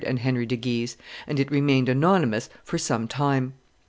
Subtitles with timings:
[0.03, 0.97] and Henry de Guise,
[1.27, 3.53] and it remained anonymous for some time.